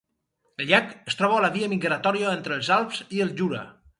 El 0.63 0.67
llac 0.71 0.87
es 1.11 1.17
troba 1.19 1.37
a 1.39 1.43
la 1.43 1.51
via 1.59 1.69
migratòria 1.75 2.33
entre 2.39 2.57
els 2.61 2.73
Alps 2.79 3.05
i 3.19 3.25
el 3.27 3.35
Jura. 3.43 3.63